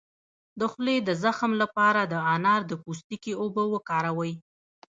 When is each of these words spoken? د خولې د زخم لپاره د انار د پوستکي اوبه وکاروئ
د 0.59 0.61
خولې 0.71 0.97
د 1.07 1.09
زخم 1.23 1.51
لپاره 1.61 2.01
د 2.05 2.13
انار 2.33 2.61
د 2.67 2.73
پوستکي 2.83 3.33
اوبه 3.41 3.63
وکاروئ 3.73 4.33